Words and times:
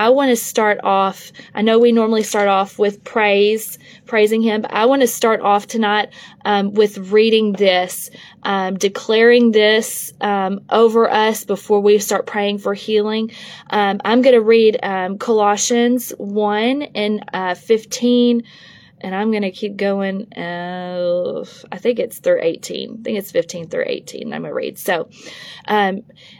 I 0.00 0.08
want 0.08 0.30
to 0.30 0.36
start 0.36 0.80
off. 0.82 1.30
I 1.54 1.60
know 1.60 1.78
we 1.78 1.92
normally 1.92 2.22
start 2.22 2.48
off 2.48 2.78
with 2.78 3.04
praise, 3.04 3.78
praising 4.06 4.40
Him, 4.40 4.62
but 4.62 4.72
I 4.72 4.86
want 4.86 5.02
to 5.02 5.06
start 5.06 5.42
off 5.42 5.66
tonight 5.66 6.08
um, 6.46 6.72
with 6.72 7.12
reading 7.12 7.52
this, 7.52 8.10
um, 8.42 8.78
declaring 8.78 9.52
this 9.52 10.14
um, 10.22 10.62
over 10.70 11.10
us 11.10 11.44
before 11.44 11.80
we 11.80 11.98
start 11.98 12.24
praying 12.24 12.60
for 12.60 12.72
healing. 12.72 13.32
Um, 13.68 14.00
I'm 14.02 14.22
going 14.22 14.32
to 14.32 14.40
read 14.40 14.78
um, 14.82 15.18
Colossians 15.18 16.14
1 16.16 16.82
and 16.94 17.22
uh, 17.34 17.54
15 17.54 18.44
and 19.02 19.14
I'm 19.14 19.30
going 19.30 19.42
to 19.42 19.50
keep 19.50 19.76
going. 19.76 20.32
Uh, 20.32 21.44
I 21.72 21.78
think 21.78 21.98
it's 21.98 22.18
through 22.18 22.40
18. 22.42 22.98
I 23.00 23.02
think 23.02 23.18
it's 23.18 23.30
15 23.30 23.68
through 23.68 23.84
18. 23.86 24.32
I'm 24.32 24.42
going 24.42 24.50
to 24.50 24.54
read. 24.54 24.78
So, 24.78 25.08
um, 25.66 26.02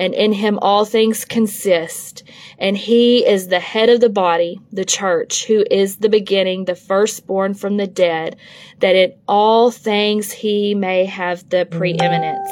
and 0.00 0.14
in 0.14 0.32
him 0.32 0.58
all 0.62 0.86
things 0.86 1.26
consist. 1.26 2.24
And 2.58 2.76
he 2.76 3.26
is 3.26 3.48
the 3.48 3.60
head 3.60 3.90
of 3.90 4.00
the 4.00 4.08
body, 4.08 4.58
the 4.72 4.84
church, 4.86 5.44
who 5.44 5.62
is 5.70 5.98
the 5.98 6.08
beginning, 6.08 6.64
the 6.64 6.74
firstborn 6.74 7.52
from 7.52 7.76
the 7.76 7.86
dead, 7.86 8.36
that 8.78 8.96
in 8.96 9.12
all 9.28 9.70
things 9.70 10.32
he 10.32 10.74
may 10.74 11.04
have 11.04 11.48
the 11.50 11.66
preeminence. 11.66 12.50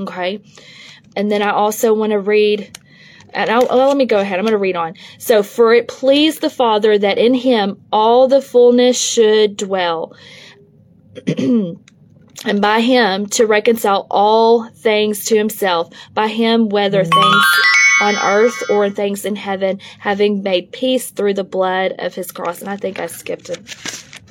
Okay. 0.00 0.40
And 1.14 1.30
then 1.30 1.40
I 1.40 1.52
also 1.52 1.94
want 1.94 2.10
to 2.10 2.18
read 2.18 2.76
and 3.30 3.50
I'll, 3.50 3.66
well, 3.68 3.88
let 3.88 3.96
me 3.96 4.06
go 4.06 4.18
ahead. 4.18 4.38
I'm 4.38 4.44
going 4.44 4.52
to 4.52 4.58
read 4.58 4.74
on. 4.74 4.94
So, 5.18 5.42
for 5.42 5.74
it 5.74 5.86
pleased 5.86 6.40
the 6.40 6.48
Father 6.48 6.98
that 6.98 7.18
in 7.18 7.34
him 7.34 7.78
all 7.92 8.26
the 8.26 8.40
fullness 8.40 8.98
should 8.98 9.58
dwell. 9.58 10.16
and 12.44 12.60
by 12.60 12.80
him 12.80 13.26
to 13.26 13.46
reconcile 13.46 14.06
all 14.10 14.68
things 14.68 15.24
to 15.26 15.36
himself, 15.36 15.92
by 16.14 16.28
him 16.28 16.68
whether 16.68 17.04
things 17.04 17.44
on 18.00 18.16
earth 18.16 18.62
or 18.70 18.88
things 18.88 19.24
in 19.24 19.36
heaven, 19.36 19.80
having 19.98 20.42
made 20.42 20.70
peace 20.72 21.10
through 21.10 21.34
the 21.34 21.44
blood 21.44 21.94
of 21.98 22.14
his 22.14 22.30
cross. 22.30 22.60
And 22.60 22.70
I 22.70 22.76
think 22.76 23.00
I 23.00 23.06
skipped 23.06 23.50
it 23.50 23.58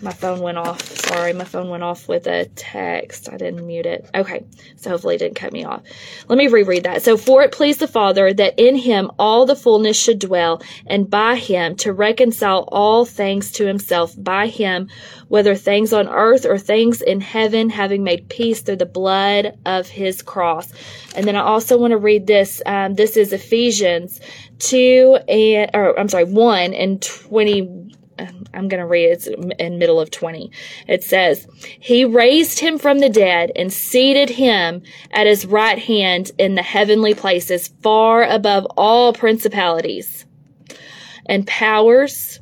my 0.02 0.12
phone 0.12 0.42
went 0.42 0.58
off. 0.58 0.82
Sorry, 0.82 1.34
my 1.34 1.44
phone 1.44 1.70
went 1.70 1.84
off 1.84 2.08
with 2.08 2.28
a 2.28 2.46
text. 2.56 3.30
I 3.32 3.38
didn't 3.38 3.66
mute 3.66 3.86
it. 3.86 4.10
Okay, 4.14 4.46
so 4.76 4.92
hopefully 4.92 5.16
it 5.16 5.20
didn't 5.20 5.36
cut 5.36 5.52
me 5.52 5.64
off. 5.64 5.82
Let 6.28 6.38
me 6.38 6.48
reread 6.48 6.84
that. 6.84 7.02
So, 7.02 7.18
for 7.18 7.42
it 7.42 7.52
pleased 7.52 7.80
the 7.80 7.88
Father 7.88 8.34
that 8.34 8.54
in 8.58 8.76
him 8.76 9.10
all 9.18 9.46
the 9.46 9.56
fullness 9.56 10.00
should 10.00 10.20
dwell, 10.20 10.62
and 10.86 11.10
by 11.10 11.36
him 11.36 11.76
to 11.78 11.94
reconcile 11.94 12.68
all 12.72 13.06
things 13.06 13.52
to 13.54 13.66
himself, 13.66 14.14
by 14.18 14.48
him, 14.48 14.88
whether 15.30 15.56
things 15.56 15.94
on 15.94 16.08
earth 16.08 16.46
or 16.46 16.58
things 16.58 17.02
in 17.02 17.20
heaven, 17.20 17.70
having 17.70 18.04
made 18.04 18.30
peace 18.30 18.62
through 18.62 18.78
the 18.78 18.86
blood 18.86 19.58
of 19.66 19.88
his 19.88 20.22
cross. 20.22 20.72
And 21.16 21.26
then 21.26 21.36
I 21.36 21.42
also 21.42 21.78
want 21.78 21.92
to 21.92 21.98
read 21.98 22.28
this. 22.28 22.62
Um, 22.66 22.94
this 22.94 23.18
is 23.18 23.34
Ephesians 23.34 24.20
2 24.60 25.20
and, 25.28 25.72
or 25.74 26.00
I'm 26.00 26.10
sorry, 26.10 26.26
1 26.26 26.74
and 26.74 27.02
20 27.02 27.97
I'm 28.54 28.68
going 28.68 28.80
to 28.80 28.86
read 28.86 29.10
it. 29.12 29.28
In 29.60 29.78
middle 29.78 30.00
of 30.00 30.12
20. 30.12 30.52
It 30.88 31.04
says, 31.04 31.48
He 31.80 32.06
raised 32.06 32.60
him 32.60 32.78
from 32.78 33.00
the 33.00 33.10
dead 33.10 33.52
and 33.56 33.72
seated 33.72 34.30
him 34.30 34.82
at 35.12 35.28
his 35.28 35.46
right 35.46 35.80
hand 35.80 36.32
in 36.38 36.56
the 36.56 36.64
heavenly 36.64 37.14
places, 37.14 37.70
far 37.82 38.24
above 38.24 38.66
all 38.78 39.14
principalities 39.14 40.26
and 41.26 41.46
powers 41.46 42.40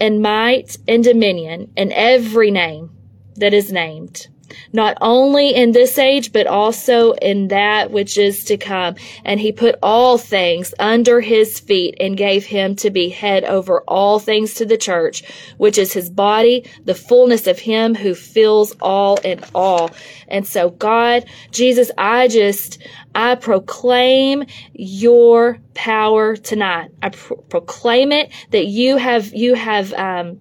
and 0.00 0.22
might 0.22 0.76
and 0.86 1.02
dominion 1.02 1.72
and 1.76 1.92
every 1.92 2.50
name 2.50 2.90
that 3.36 3.52
is 3.52 3.72
named 3.72 4.28
not 4.72 4.96
only 5.00 5.54
in 5.54 5.72
this 5.72 5.98
age, 5.98 6.32
but 6.32 6.46
also 6.46 7.12
in 7.12 7.48
that 7.48 7.90
which 7.90 8.18
is 8.18 8.44
to 8.44 8.56
come. 8.56 8.94
And 9.24 9.40
he 9.40 9.52
put 9.52 9.76
all 9.82 10.18
things 10.18 10.74
under 10.78 11.20
his 11.20 11.60
feet 11.60 11.96
and 12.00 12.16
gave 12.16 12.44
him 12.44 12.76
to 12.76 12.90
be 12.90 13.08
head 13.08 13.44
over 13.44 13.82
all 13.82 14.18
things 14.18 14.54
to 14.54 14.66
the 14.66 14.76
church, 14.76 15.22
which 15.56 15.78
is 15.78 15.92
his 15.92 16.10
body, 16.10 16.68
the 16.84 16.94
fullness 16.94 17.46
of 17.46 17.58
him 17.58 17.94
who 17.94 18.14
fills 18.14 18.74
all 18.80 19.16
in 19.18 19.40
all. 19.54 19.90
And 20.28 20.46
so 20.46 20.70
God, 20.70 21.24
Jesus, 21.50 21.90
I 21.96 22.28
just, 22.28 22.78
I 23.14 23.34
proclaim 23.34 24.44
your 24.74 25.58
power 25.74 26.36
tonight. 26.36 26.90
I 27.02 27.10
pro- 27.10 27.36
proclaim 27.36 28.12
it 28.12 28.30
that 28.50 28.66
you 28.66 28.96
have, 28.96 29.32
you 29.34 29.54
have, 29.54 29.92
um, 29.94 30.40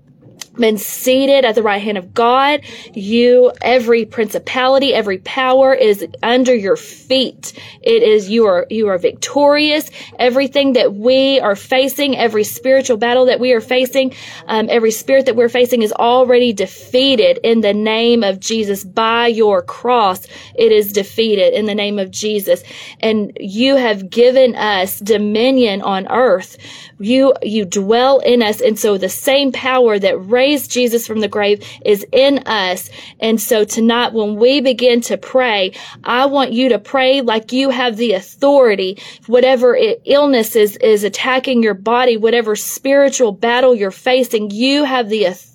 been 0.57 0.78
seated 0.78 1.45
at 1.45 1.56
the 1.56 1.63
right 1.63 1.81
hand 1.81 1.97
of 1.97 2.13
God. 2.13 2.62
You, 2.94 3.51
every 3.62 4.06
principality, 4.06 4.94
every 4.94 5.19
power 5.19 5.73
is 5.73 6.06
under 6.23 6.53
your 6.53 6.75
feet. 6.75 7.53
It 7.81 8.03
is, 8.03 8.29
you 8.29 8.45
are, 8.45 8.68
you 8.69 8.88
are 8.88 8.97
victorious. 8.97 9.90
Everything 10.19 10.73
that 10.73 10.94
we 10.94 11.40
are 11.40 11.56
facing, 11.56 12.18
every 12.18 12.44
spiritual 12.44 12.97
battle 12.97 13.25
that 13.25 13.40
we 13.40 13.53
are 13.53 13.62
facing, 13.62 14.13
um, 14.47 14.68
every 14.69 14.91
spirit 14.91 15.25
that 15.25 15.35
we're 15.35 15.50
facing 15.50 15.81
is 15.81 15.94
already 15.94 16.53
defeated 16.53 17.39
in 17.44 17.62
the 17.62 17.74
name 17.74 18.24
of 18.24 18.39
Jesus. 18.39 18.84
By 18.84 19.28
your 19.28 19.62
cross, 19.62 20.28
it 20.56 20.72
is 20.72 20.91
defeated 20.91 21.53
in 21.53 21.66
the 21.66 21.75
name 21.75 22.00
of 22.00 22.12
Jesus. 22.12 22.63
And 23.00 23.35
you 23.39 23.75
have 23.75 24.09
given 24.09 24.56
us 24.56 25.00
dominion 25.00 25.81
on 25.81 26.07
earth. 26.07 26.57
You, 27.00 27.34
you 27.41 27.66
dwell 27.66 28.19
in 28.19 28.41
us. 28.41 28.62
And 28.62 28.78
so 28.78 28.97
the 28.97 29.09
same 29.09 29.52
power 29.52 30.00
that 30.00 30.18
raised 30.18 30.72
Jesus 30.72 31.06
from 31.06 31.19
the 31.19 31.28
grave 31.28 31.63
is 31.85 32.06
in 32.12 32.40
us. 32.40 32.90
And 33.19 33.40
so 33.41 33.63
tonight, 33.63 34.13
when 34.13 34.35
we 34.35 34.62
begin 34.62 35.02
to 35.02 35.18
pray, 35.18 35.74
I 36.03 36.25
want 36.25 36.53
you 36.53 36.69
to 36.69 36.80
pray 36.80 37.22
like 37.22 37.52
you 37.52 37.69
have 37.69 37.97
the 37.97 38.13
authority. 38.13 39.00
Whatever 39.28 39.78
illness 40.06 40.56
is, 40.56 40.78
is 40.78 41.03
attacking 41.03 41.63
your 41.63 41.74
body, 41.74 42.18
whatever 42.18 42.56
spiritual 42.56 43.31
battle 43.31 43.75
you're 43.75 43.91
facing, 43.91 44.52
you 44.52 44.84
have 44.84 45.09
the 45.09 45.25
authority 45.25 45.47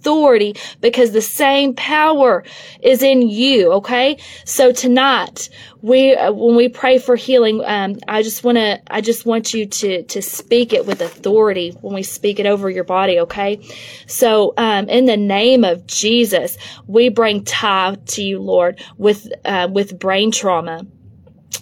because 0.80 1.12
the 1.12 1.22
same 1.22 1.74
power 1.74 2.44
is 2.82 3.02
in 3.02 3.22
you. 3.28 3.72
Okay. 3.72 4.18
So 4.44 4.72
tonight, 4.72 5.48
we 5.82 6.14
uh, 6.14 6.32
when 6.32 6.54
we 6.54 6.68
pray 6.68 6.98
for 6.98 7.16
healing 7.16 7.62
um, 7.66 7.96
i 8.08 8.22
just 8.22 8.42
want 8.44 8.56
to 8.56 8.80
i 8.92 9.00
just 9.00 9.26
want 9.26 9.52
you 9.52 9.66
to 9.66 10.02
to 10.04 10.22
speak 10.22 10.72
it 10.72 10.86
with 10.86 11.02
authority 11.02 11.70
when 11.80 11.94
we 11.94 12.02
speak 12.02 12.38
it 12.38 12.46
over 12.46 12.70
your 12.70 12.84
body 12.84 13.18
okay 13.18 13.60
so 14.06 14.54
um, 14.56 14.88
in 14.88 15.04
the 15.04 15.16
name 15.16 15.64
of 15.64 15.86
jesus 15.86 16.56
we 16.86 17.08
bring 17.08 17.44
ty 17.44 17.96
to 18.06 18.22
you 18.22 18.40
lord 18.40 18.80
with 18.96 19.26
uh, 19.44 19.69
with 19.70 19.98
brain 19.98 20.30
trauma 20.30 20.86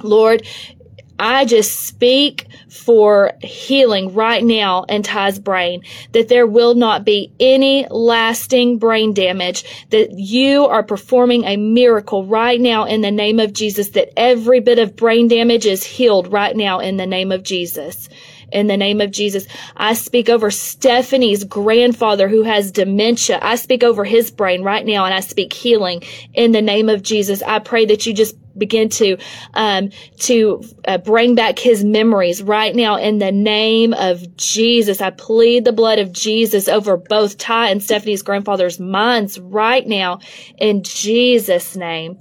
lord 0.03 0.47
I 1.21 1.45
just 1.45 1.81
speak 1.81 2.47
for 2.71 3.33
healing 3.43 4.15
right 4.15 4.43
now 4.43 4.85
in 4.85 5.03
Ty's 5.03 5.39
brain, 5.39 5.83
that 6.13 6.29
there 6.29 6.47
will 6.47 6.75
not 6.75 7.05
be 7.05 7.31
any 7.39 7.87
lasting 7.91 8.79
brain 8.79 9.13
damage, 9.13 9.65
that 9.91 10.13
you 10.19 10.65
are 10.65 10.83
performing 10.83 11.45
a 11.45 11.59
miracle 11.59 12.25
right 12.25 12.59
now 12.59 12.85
in 12.85 13.03
the 13.03 13.11
name 13.11 13.39
of 13.39 13.53
Jesus, 13.53 13.91
that 13.91 14.19
every 14.19 14.61
bit 14.61 14.79
of 14.79 14.97
brain 14.97 15.29
damage 15.29 15.67
is 15.67 15.85
healed 15.85 16.33
right 16.33 16.57
now 16.57 16.79
in 16.79 16.97
the 16.97 17.07
name 17.07 17.33
of 17.33 17.43
Jesus 17.43 18.09
in 18.53 18.67
the 18.67 18.77
name 18.77 19.01
of 19.01 19.13
Jesus. 19.13 19.47
I 19.77 19.95
speak 19.95 20.29
over 20.29 20.51
Stephanie's 20.51 21.45
grandfather 21.45 22.29
who 22.29 22.43
has 22.43 22.73
dementia. 22.73 23.39
I 23.41 23.55
speak 23.55 23.85
over 23.85 24.05
his 24.05 24.33
brain 24.33 24.65
right 24.65 24.85
now 24.85 25.05
and 25.05 25.15
I 25.15 25.21
speak 25.21 25.53
healing 25.53 26.03
in 26.35 26.51
the 26.51 26.61
name 26.63 26.89
of 26.89 27.03
Jesus. 27.03 27.43
I 27.43 27.61
pray 27.61 27.85
that 27.87 28.07
you 28.07 28.13
just 28.13 28.35
begin 28.61 28.89
to 28.91 29.17
um, 29.55 29.91
to 30.19 30.63
uh, 30.87 30.99
bring 30.99 31.35
back 31.35 31.59
his 31.59 31.83
memories 31.83 32.43
right 32.43 32.77
now 32.77 32.97
in 32.97 33.19
the 33.19 33.33
name 33.33 33.93
of 33.95 34.37
Jesus. 34.37 35.01
I 35.01 35.11
plead 35.11 35.65
the 35.65 35.73
blood 35.73 35.99
of 35.99 36.13
Jesus 36.13 36.69
over 36.69 36.97
both 36.97 37.39
Ty 37.39 37.71
and 37.71 37.83
Stephanie's 37.83 38.23
grandfather's 38.23 38.79
minds 38.79 39.41
right 39.41 39.87
now 39.87 40.21
in 40.59 40.85
Jesus' 40.85 41.75
name. 41.75 42.19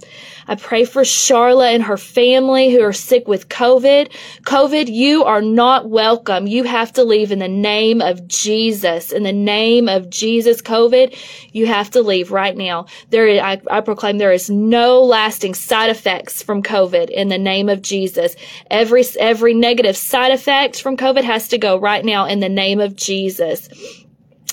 I 0.48 0.56
pray 0.56 0.84
for 0.84 1.02
Charla 1.02 1.72
and 1.72 1.84
her 1.84 1.96
family 1.96 2.72
who 2.72 2.82
are 2.82 2.92
sick 2.92 3.28
with 3.28 3.48
COVID. 3.48 4.10
COVID, 4.42 4.92
you 4.92 5.22
are 5.24 5.42
not 5.42 5.88
welcome. 5.88 6.48
You 6.48 6.64
have 6.64 6.92
to 6.94 7.04
leave 7.04 7.30
in 7.30 7.38
the 7.38 7.46
name 7.46 8.00
of 8.00 8.26
Jesus. 8.26 9.12
In 9.12 9.22
the 9.22 9.32
name 9.32 9.88
of 9.88 10.10
Jesus, 10.10 10.60
COVID, 10.60 11.16
you 11.52 11.66
have 11.66 11.90
to 11.90 12.02
leave 12.02 12.32
right 12.32 12.56
now. 12.56 12.86
There, 13.10 13.40
I, 13.40 13.60
I 13.70 13.80
proclaim 13.80 14.18
there 14.18 14.32
is 14.32 14.50
no 14.50 15.02
lasting 15.02 15.54
side 15.54 15.90
effects 15.90 16.29
effects 16.30 16.42
from 16.42 16.62
COVID 16.62 17.10
in 17.10 17.28
the 17.28 17.38
name 17.38 17.68
of 17.68 17.82
Jesus. 17.82 18.36
Every, 18.70 19.04
every 19.18 19.54
negative 19.54 19.96
side 19.96 20.32
effect 20.32 20.80
from 20.80 20.96
COVID 20.96 21.24
has 21.24 21.48
to 21.48 21.58
go 21.58 21.78
right 21.78 22.04
now 22.04 22.26
in 22.26 22.40
the 22.40 22.48
name 22.48 22.80
of 22.80 22.96
Jesus. 22.96 23.68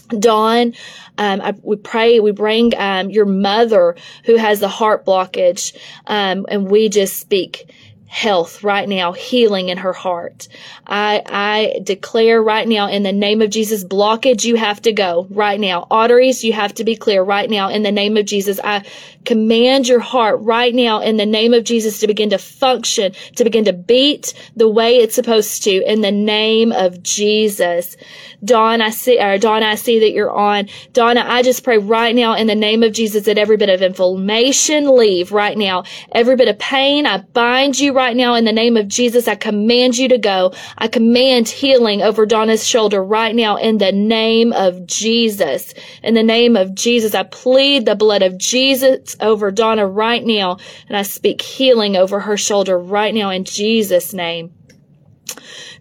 Dawn, 0.09 0.73
um, 1.17 1.41
I, 1.41 1.53
we 1.61 1.75
pray, 1.75 2.19
we 2.19 2.31
bring 2.31 2.73
um, 2.77 3.09
your 3.09 3.25
mother 3.25 3.95
who 4.23 4.37
has 4.37 4.59
the 4.59 4.69
heart 4.69 5.05
blockage, 5.05 5.75
um, 6.07 6.45
and 6.49 6.69
we 6.69 6.89
just 6.89 7.19
speak 7.19 7.69
health 8.07 8.63
right 8.63 8.87
now, 8.87 9.11
healing 9.11 9.69
in 9.69 9.77
her 9.77 9.93
heart. 9.93 10.47
I, 10.85 11.21
I 11.25 11.79
declare 11.83 12.41
right 12.41 12.67
now 12.67 12.87
in 12.87 13.03
the 13.03 13.11
name 13.11 13.41
of 13.41 13.49
Jesus, 13.49 13.83
blockage, 13.83 14.45
you 14.45 14.55
have 14.55 14.81
to 14.83 14.93
go 14.93 15.27
right 15.29 15.59
now. 15.59 15.87
Arteries, 15.91 16.43
you 16.43 16.53
have 16.53 16.73
to 16.75 16.83
be 16.83 16.95
clear 16.95 17.21
right 17.21 17.49
now 17.49 17.69
in 17.69 17.83
the 17.83 17.91
name 17.91 18.15
of 18.15 18.25
Jesus. 18.25 18.59
I 18.63 18.85
command 19.25 19.89
your 19.89 19.99
heart 19.99 20.39
right 20.41 20.73
now 20.73 21.01
in 21.01 21.17
the 21.17 21.25
name 21.25 21.53
of 21.53 21.65
Jesus 21.65 21.99
to 21.99 22.07
begin 22.07 22.29
to 22.29 22.37
function, 22.37 23.11
to 23.35 23.43
begin 23.43 23.65
to 23.65 23.73
beat 23.73 24.33
the 24.55 24.69
way 24.69 24.97
it's 24.97 25.15
supposed 25.15 25.63
to 25.63 25.83
in 25.83 26.01
the 26.01 26.11
name 26.11 26.71
of 26.71 27.03
Jesus. 27.03 27.97
Dawn, 28.43 28.81
I 28.81 28.91
see, 28.91 29.19
or 29.19 29.37
Dawn, 29.37 29.63
I 29.63 29.75
see 29.75 29.99
that 29.99 30.11
you're 30.11 30.31
on. 30.31 30.69
Donna, 30.93 31.25
I 31.27 31.41
just 31.41 31.63
pray 31.63 31.77
right 31.77 32.15
now 32.15 32.35
in 32.35 32.47
the 32.47 32.55
name 32.55 32.83
of 32.83 32.93
Jesus 32.93 33.25
that 33.25 33.37
every 33.37 33.57
bit 33.57 33.69
of 33.69 33.81
inflammation 33.81 34.95
leave 34.95 35.31
right 35.31 35.57
now. 35.57 35.83
Every 36.11 36.35
bit 36.35 36.47
of 36.47 36.59
pain, 36.59 37.05
I 37.05 37.17
bind 37.17 37.79
you 37.79 37.93
right 37.97 38.15
now 38.15 38.35
in 38.35 38.45
the 38.45 38.53
name 38.53 38.77
of 38.77 38.87
Jesus. 38.87 39.27
I 39.27 39.33
command 39.33 39.97
you 39.97 40.07
to 40.09 40.19
go. 40.19 40.53
I 40.77 40.87
command 40.87 41.49
healing 41.49 42.03
over 42.03 42.27
Donna's 42.27 42.65
shoulder 42.65 43.03
right 43.03 43.35
now 43.35 43.57
in 43.57 43.79
the 43.79 43.91
name 43.91 44.53
of 44.53 44.85
Jesus. 44.85 45.73
In 46.03 46.13
the 46.13 46.21
name 46.21 46.55
of 46.55 46.75
Jesus, 46.75 47.15
I 47.15 47.23
plead 47.23 47.85
the 47.85 47.95
blood 47.95 48.21
of 48.21 48.37
Jesus 48.37 49.15
over 49.19 49.49
Donna 49.49 49.87
right 49.87 50.23
now, 50.23 50.59
and 50.87 50.95
I 50.95 51.01
speak 51.01 51.41
healing 51.41 51.97
over 51.97 52.19
her 52.19 52.37
shoulder 52.37 52.77
right 52.77 53.13
now 53.13 53.31
in 53.31 53.43
Jesus' 53.43 54.13
name. 54.13 54.53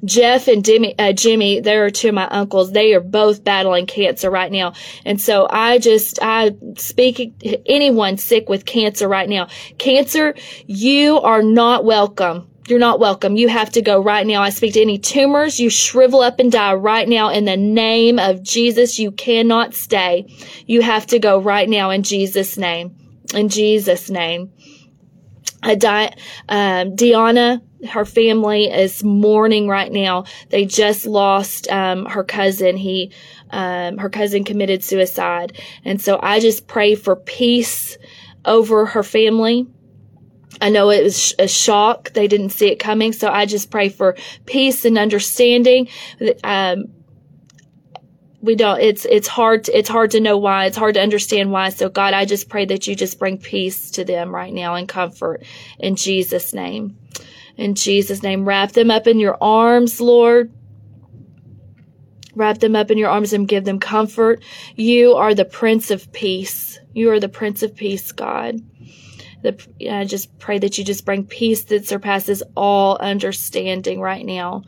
Jeff 0.05 0.49
and 0.49 0.65
Jimmy, 0.65 0.95
uh, 0.99 1.13
Jimmy, 1.13 1.61
they're 1.61 1.91
two 1.91 2.09
of 2.09 2.15
my 2.15 2.29
uncles. 2.29 2.73
They 2.73 2.95
are 2.95 3.01
both 3.01 3.43
battling 3.45 3.87
cancer 3.87 4.31
right 4.31 4.53
now. 4.53 4.75
And 5.05 5.21
so 5.21 5.47
I 5.51 5.79
just, 5.79 6.19
I 6.23 6.55
speak 6.77 7.35
anyone 7.67 8.19
sick 8.19 8.49
with 8.49 8.67
cancer 8.67 9.09
right 9.09 9.29
now. 9.29 9.49
Cancer, 9.79 10.35
you 10.67 11.21
are 11.21 11.43
not 11.43 11.85
welcome. 11.85 12.49
You're 12.69 12.81
not 12.81 12.99
welcome. 12.99 13.37
You 13.37 13.49
have 13.49 13.71
to 13.73 13.83
go 13.83 14.03
right 14.03 14.27
now. 14.27 14.43
I 14.43 14.51
speak 14.51 14.75
to 14.75 14.81
any 14.81 14.99
tumors. 14.99 15.61
You 15.61 15.71
shrivel 15.71 16.21
up 16.21 16.41
and 16.41 16.51
die 16.51 16.75
right 16.75 17.09
now 17.09 17.29
in 17.29 17.45
the 17.45 17.57
name 17.57 18.19
of 18.19 18.43
Jesus. 18.43 18.99
You 18.99 19.13
cannot 19.13 19.73
stay. 19.73 20.27
You 20.67 20.83
have 20.83 21.07
to 21.07 21.21
go 21.21 21.41
right 21.41 21.69
now 21.69 21.91
in 21.91 22.03
Jesus' 22.03 22.59
name. 22.59 22.97
In 23.35 23.49
Jesus' 23.49 24.11
name. 24.11 24.53
Di- 25.63 26.15
um, 26.49 26.97
Deanna, 26.97 27.61
her 27.85 28.05
family 28.05 28.65
is 28.65 29.05
mourning 29.05 29.69
right 29.69 29.91
now. 29.91 30.25
They 30.51 30.65
just 30.65 31.07
lost 31.07 31.71
um, 31.71 32.07
her 32.07 32.25
cousin. 32.25 32.77
He, 32.77 33.13
um, 33.51 33.99
her 33.99 34.09
cousin 34.09 34.45
committed 34.45 34.83
suicide, 34.83 35.61
and 35.85 36.01
so 36.01 36.19
I 36.23 36.41
just 36.41 36.67
pray 36.67 36.95
for 36.95 37.17
peace 37.17 37.99
over 38.45 38.87
her 38.87 39.03
family. 39.03 39.67
I 40.61 40.71
know 40.71 40.91
it 40.91 41.03
was 41.03 41.35
a 41.39 41.49
shock; 41.49 42.13
they 42.13 42.29
didn't 42.29 42.51
see 42.51 42.69
it 42.69 42.79
coming. 42.79 43.13
So 43.13 43.29
I 43.29 43.47
just 43.47 43.71
pray 43.71 43.89
for 43.89 44.17
peace 44.47 44.85
and 44.85 44.97
understanding. 44.97 45.89
Um, 46.43 46.87
we 48.47 48.55
don't 48.55 48.81
it's 48.81 49.05
it's 49.07 49.27
hard 49.27 49.65
to, 49.65 49.77
it's 49.77 49.89
hard 49.89 50.13
to 50.13 50.21
know 50.21 50.39
why 50.39 50.67
it's 50.67 50.77
hard 50.77 50.95
to 50.95 51.01
understand 51.01 51.51
why 51.51 51.69
so 51.69 51.89
god 51.89 52.15
i 52.15 52.25
just 52.25 52.49
pray 52.49 52.65
that 52.65 52.87
you 52.87 52.95
just 52.95 53.19
bring 53.19 53.39
peace 53.39 53.91
to 53.91 54.05
them 54.05 54.33
right 54.33 54.53
now 54.53 54.75
and 54.75 54.89
comfort 54.89 55.43
in 55.81 55.97
jesus 55.97 56.55
name 56.55 56.97
in 57.57 57.75
jesus 57.75 58.23
name 58.23 58.45
wrap 58.45 58.73
them 58.73 58.91
up 58.91 59.07
in 59.07 59.19
your 59.19 59.37
arms 59.41 60.01
lord. 60.01 60.53
Wrap 62.37 62.59
them 62.59 62.77
up 62.77 62.91
in 62.91 62.99
your 62.99 63.09
arms 63.09 63.33
and 63.33 63.49
give 63.49 63.65
them 63.65 63.81
comfort. 63.81 64.45
You 64.75 65.15
are 65.15 65.35
the 65.35 65.47
prince 65.47 65.91
of 65.91 66.13
peace. 66.13 66.79
You 66.93 67.11
are 67.11 67.19
the 67.19 67.31
prince 67.31 67.63
of 67.63 67.75
peace 67.75 68.13
god. 68.13 68.61
The, 69.43 69.59
I 69.91 70.05
just 70.05 70.39
pray 70.39 70.59
that 70.59 70.77
you 70.77 70.85
just 70.85 71.07
bring 71.07 71.25
peace 71.25 71.65
that 71.65 71.87
surpasses 71.87 72.43
all 72.55 72.99
understanding 72.99 74.03
right 74.03 74.25
now. 74.25 74.65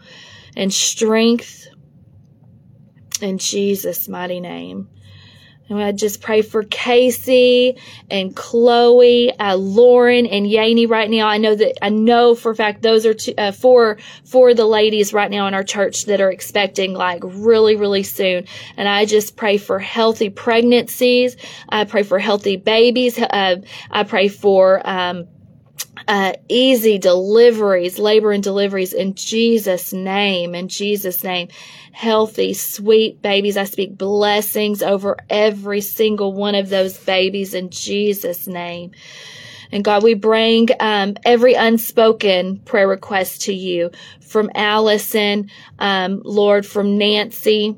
And 0.57 0.73
strength 0.73 1.69
in 3.21 3.37
Jesus' 3.37 4.09
mighty 4.09 4.41
name. 4.41 4.89
And 5.69 5.83
I 5.83 5.93
just 5.93 6.23
pray 6.23 6.43
for 6.43 6.63
Casey 6.65 7.77
and 8.11 8.35
Chloe, 8.35 9.37
uh, 9.39 9.57
Lauren 9.57 10.27
and 10.27 10.47
Yaney 10.47 10.89
right 10.89 11.11
now. 11.11 11.29
I 11.29 11.37
know 11.39 11.55
that 11.55 11.85
I 11.85 11.91
know 11.91 12.35
for 12.35 12.53
a 12.53 12.57
fact 12.57 12.83
those 12.83 13.05
are 13.05 13.15
two, 13.15 13.35
uh, 13.37 13.53
four 13.53 13.99
of 14.51 14.57
the 14.57 14.67
ladies 14.67 15.13
right 15.13 15.31
now 15.31 15.47
in 15.47 15.55
our 15.55 15.65
church 15.65 16.07
that 16.07 16.21
are 16.21 16.31
expecting 16.31 16.95
like 16.95 17.23
really 17.25 17.77
really 17.77 18.03
soon. 18.03 18.47
And 18.77 18.89
I 18.89 19.05
just 19.05 19.37
pray 19.37 19.59
for 19.59 19.79
healthy 19.79 20.31
pregnancies. 20.31 21.37
I 21.69 21.85
pray 21.85 22.03
for 22.03 22.19
healthy 22.19 22.57
babies. 22.57 23.19
Uh, 23.19 23.57
I 23.91 24.05
pray 24.05 24.29
for 24.29 24.81
um, 24.89 25.29
uh, 26.09 26.33
easy 26.49 26.99
deliveries, 26.99 27.99
labor 27.99 28.33
and 28.33 28.43
deliveries 28.43 28.93
in 28.93 29.15
Jesus' 29.15 29.93
name. 29.93 30.55
In 30.55 30.69
Jesus' 30.69 31.23
name 31.23 31.49
healthy, 31.93 32.55
sweet 32.55 33.21
babies. 33.23 33.57
I 33.57 33.65
speak 33.65 33.99
blessings 33.99 34.83
over 34.83 35.17
every 35.29 35.81
single 35.81 36.33
one 36.33 36.55
of 36.55 36.69
those 36.69 36.97
babies 36.97 37.55
in 37.55 37.71
Jesus' 37.71 38.47
name. 38.47 38.93
And 39.73 39.85
God, 39.85 40.03
we 40.03 40.15
bring 40.15 40.69
um, 40.81 41.17
every 41.25 41.55
unspoken 41.55 42.61
prayer 42.61 42.89
request 42.89 43.43
to 43.43 43.53
you 43.53 43.91
from 44.21 44.51
Allison, 44.55 45.51
um, 45.79 46.23
Lord, 46.25 46.65
from 46.65 46.97
Nancy, 46.99 47.77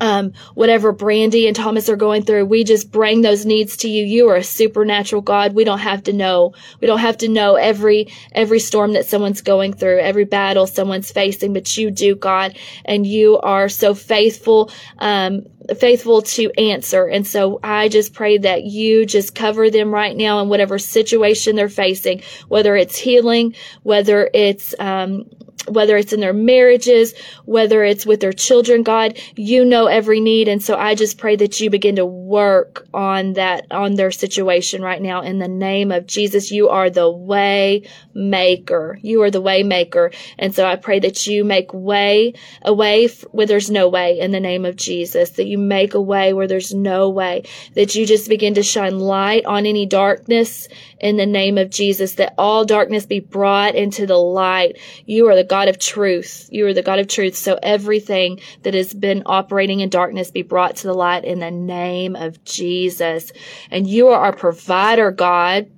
um, 0.00 0.32
whatever 0.54 0.92
Brandy 0.92 1.46
and 1.46 1.56
Thomas 1.56 1.88
are 1.88 1.96
going 1.96 2.22
through, 2.22 2.44
we 2.46 2.64
just 2.64 2.90
bring 2.90 3.22
those 3.22 3.46
needs 3.46 3.78
to 3.78 3.88
you. 3.88 4.04
You 4.04 4.28
are 4.28 4.36
a 4.36 4.44
supernatural 4.44 5.22
God. 5.22 5.54
We 5.54 5.64
don't 5.64 5.78
have 5.78 6.04
to 6.04 6.12
know. 6.12 6.54
We 6.80 6.86
don't 6.86 6.98
have 6.98 7.18
to 7.18 7.28
know 7.28 7.54
every 7.56 8.08
every 8.32 8.60
storm 8.60 8.92
that 8.92 9.06
someone's 9.06 9.40
going 9.40 9.72
through, 9.72 10.00
every 10.00 10.24
battle 10.24 10.66
someone's 10.66 11.10
facing, 11.10 11.52
but 11.52 11.76
you 11.76 11.90
do, 11.90 12.14
God, 12.14 12.56
and 12.84 13.06
you 13.06 13.38
are 13.38 13.68
so 13.68 13.94
faithful. 13.94 14.70
Um, 14.98 15.46
faithful 15.76 16.22
to 16.22 16.50
answer. 16.58 17.04
And 17.06 17.26
so 17.26 17.60
I 17.62 17.88
just 17.88 18.14
pray 18.14 18.38
that 18.38 18.64
you 18.64 19.04
just 19.04 19.34
cover 19.34 19.68
them 19.68 19.92
right 19.92 20.16
now 20.16 20.40
in 20.40 20.48
whatever 20.48 20.78
situation 20.78 21.56
they're 21.56 21.68
facing, 21.68 22.22
whether 22.48 22.74
it's 22.74 22.96
healing, 22.96 23.54
whether 23.82 24.30
it's, 24.32 24.74
um, 24.78 25.24
whether 25.66 25.96
it's 25.96 26.12
in 26.12 26.20
their 26.20 26.32
marriages, 26.32 27.14
whether 27.44 27.84
it's 27.84 28.06
with 28.06 28.20
their 28.20 28.32
children, 28.32 28.82
God, 28.82 29.18
you 29.36 29.64
know 29.64 29.86
every 29.86 30.20
need. 30.20 30.48
And 30.48 30.62
so 30.62 30.76
I 30.76 30.94
just 30.94 31.18
pray 31.18 31.36
that 31.36 31.60
you 31.60 31.70
begin 31.70 31.96
to 31.96 32.06
work 32.06 32.86
on 32.94 33.34
that, 33.34 33.66
on 33.70 33.94
their 33.94 34.10
situation 34.10 34.82
right 34.82 35.02
now 35.02 35.22
in 35.22 35.38
the 35.38 35.48
name 35.48 35.92
of 35.92 36.06
Jesus. 36.06 36.50
You 36.50 36.68
are 36.68 36.90
the 36.90 37.10
way 37.10 37.88
maker. 38.14 38.98
You 39.02 39.22
are 39.22 39.30
the 39.30 39.40
way 39.40 39.62
maker. 39.62 40.10
And 40.38 40.54
so 40.54 40.66
I 40.66 40.76
pray 40.76 41.00
that 41.00 41.26
you 41.26 41.44
make 41.44 41.72
way, 41.74 42.34
a 42.62 42.72
way 42.72 43.08
where 43.30 43.46
there's 43.46 43.70
no 43.70 43.88
way 43.88 44.18
in 44.18 44.30
the 44.30 44.40
name 44.40 44.64
of 44.64 44.76
Jesus, 44.76 45.30
that 45.30 45.46
you 45.46 45.58
make 45.58 45.94
a 45.94 46.00
way 46.00 46.32
where 46.32 46.46
there's 46.46 46.74
no 46.74 47.10
way, 47.10 47.44
that 47.74 47.94
you 47.94 48.06
just 48.06 48.28
begin 48.28 48.54
to 48.54 48.62
shine 48.62 48.98
light 48.98 49.44
on 49.44 49.66
any 49.66 49.86
darkness 49.86 50.68
in 51.00 51.16
the 51.16 51.26
name 51.26 51.58
of 51.58 51.70
Jesus, 51.70 52.14
that 52.14 52.34
all 52.38 52.64
darkness 52.64 53.06
be 53.06 53.20
brought 53.20 53.74
into 53.74 54.06
the 54.06 54.16
light. 54.16 54.78
You 55.06 55.28
are 55.28 55.36
the 55.36 55.44
God 55.48 55.68
of 55.68 55.78
truth. 55.78 56.48
You 56.50 56.66
are 56.66 56.74
the 56.74 56.82
God 56.82 56.98
of 56.98 57.08
truth. 57.08 57.36
So 57.36 57.58
everything 57.62 58.40
that 58.62 58.74
has 58.74 58.92
been 58.92 59.22
operating 59.26 59.80
in 59.80 59.88
darkness 59.88 60.30
be 60.30 60.42
brought 60.42 60.76
to 60.76 60.86
the 60.86 60.94
light 60.94 61.24
in 61.24 61.40
the 61.40 61.50
name 61.50 62.14
of 62.16 62.44
Jesus. 62.44 63.32
And 63.70 63.86
you 63.86 64.08
are 64.08 64.20
our 64.20 64.32
provider, 64.34 65.10
God. 65.10 65.70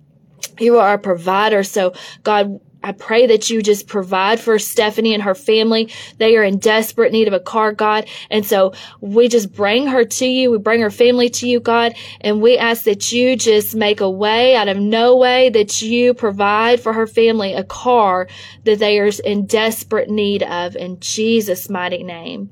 You 0.58 0.78
are 0.78 0.88
our 0.88 0.98
provider. 0.98 1.62
So 1.62 1.94
God, 2.22 2.60
I 2.82 2.92
pray 2.92 3.26
that 3.26 3.50
you 3.50 3.60
just 3.62 3.86
provide 3.86 4.40
for 4.40 4.58
Stephanie 4.58 5.12
and 5.12 5.22
her 5.22 5.34
family. 5.34 5.92
They 6.18 6.36
are 6.36 6.42
in 6.42 6.58
desperate 6.58 7.12
need 7.12 7.28
of 7.28 7.34
a 7.34 7.40
car, 7.40 7.72
God. 7.72 8.08
And 8.30 8.44
so 8.44 8.72
we 9.00 9.28
just 9.28 9.52
bring 9.52 9.86
her 9.88 10.04
to 10.04 10.26
you. 10.26 10.50
We 10.50 10.58
bring 10.58 10.80
her 10.80 10.90
family 10.90 11.28
to 11.30 11.48
you, 11.48 11.60
God. 11.60 11.94
And 12.22 12.40
we 12.40 12.56
ask 12.56 12.84
that 12.84 13.12
you 13.12 13.36
just 13.36 13.74
make 13.74 14.00
a 14.00 14.10
way 14.10 14.56
out 14.56 14.68
of 14.68 14.78
no 14.78 15.16
way, 15.16 15.50
that 15.50 15.82
you 15.82 16.14
provide 16.14 16.80
for 16.80 16.92
her 16.92 17.06
family 17.06 17.52
a 17.52 17.64
car 17.64 18.28
that 18.64 18.78
they 18.78 18.98
are 18.98 19.10
in 19.24 19.46
desperate 19.46 20.08
need 20.08 20.42
of 20.42 20.74
in 20.74 20.98
Jesus' 21.00 21.68
mighty 21.68 22.02
name. 22.02 22.50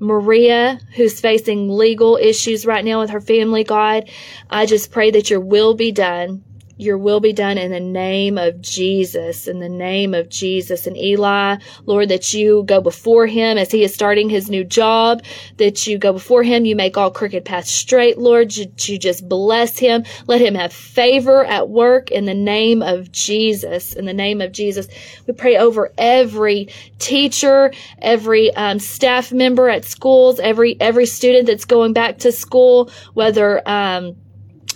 Maria, 0.00 0.80
who's 0.96 1.20
facing 1.20 1.68
legal 1.68 2.16
issues 2.16 2.66
right 2.66 2.84
now 2.84 2.98
with 2.98 3.10
her 3.10 3.20
family, 3.20 3.62
God, 3.62 4.10
I 4.50 4.66
just 4.66 4.90
pray 4.90 5.12
that 5.12 5.30
your 5.30 5.38
will 5.38 5.74
be 5.74 5.92
done 5.92 6.42
your 6.76 6.98
will 6.98 7.20
be 7.20 7.32
done 7.32 7.58
in 7.58 7.70
the 7.70 7.80
name 7.80 8.38
of 8.38 8.60
Jesus, 8.60 9.46
in 9.46 9.60
the 9.60 9.68
name 9.68 10.14
of 10.14 10.28
Jesus. 10.28 10.86
And 10.86 10.96
Eli, 10.96 11.56
Lord, 11.86 12.08
that 12.08 12.32
you 12.32 12.64
go 12.64 12.80
before 12.80 13.26
him 13.26 13.58
as 13.58 13.70
he 13.70 13.84
is 13.84 13.94
starting 13.94 14.28
his 14.28 14.50
new 14.50 14.64
job, 14.64 15.22
that 15.58 15.86
you 15.86 15.98
go 15.98 16.12
before 16.12 16.42
him, 16.42 16.64
you 16.64 16.74
make 16.74 16.96
all 16.96 17.10
crooked 17.10 17.44
paths 17.44 17.70
straight, 17.70 18.18
Lord, 18.18 18.56
you, 18.56 18.66
you 18.78 18.98
just 18.98 19.28
bless 19.28 19.78
him. 19.78 20.04
Let 20.26 20.40
him 20.40 20.54
have 20.54 20.72
favor 20.72 21.44
at 21.44 21.68
work 21.68 22.10
in 22.10 22.24
the 22.24 22.34
name 22.34 22.82
of 22.82 23.12
Jesus, 23.12 23.94
in 23.94 24.04
the 24.04 24.12
name 24.12 24.40
of 24.40 24.52
Jesus. 24.52 24.88
We 25.26 25.34
pray 25.34 25.56
over 25.56 25.92
every 25.98 26.68
teacher, 26.98 27.72
every 28.00 28.52
um, 28.54 28.78
staff 28.78 29.32
member 29.32 29.68
at 29.68 29.84
schools, 29.84 30.40
every, 30.40 30.76
every 30.80 31.06
student 31.06 31.46
that's 31.46 31.64
going 31.64 31.92
back 31.92 32.18
to 32.18 32.32
school, 32.32 32.90
whether, 33.14 33.66
um, 33.68 34.16